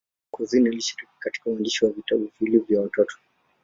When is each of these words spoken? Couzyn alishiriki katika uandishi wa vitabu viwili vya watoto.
Couzyn 0.31 0.67
alishiriki 0.69 1.11
katika 1.19 1.49
uandishi 1.49 1.85
wa 1.85 1.91
vitabu 1.91 2.29
viwili 2.39 2.57
vya 2.57 2.81
watoto. 2.81 3.17